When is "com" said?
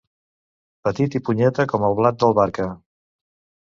1.75-1.87